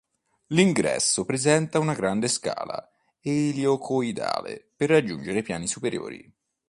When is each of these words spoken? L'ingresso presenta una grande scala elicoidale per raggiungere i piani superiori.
L'ingresso 0.47 1.25
presenta 1.25 1.77
una 1.77 1.93
grande 1.93 2.27
scala 2.27 2.89
elicoidale 3.19 4.71
per 4.75 4.89
raggiungere 4.89 5.37
i 5.37 5.43
piani 5.43 5.67
superiori. 5.67 6.27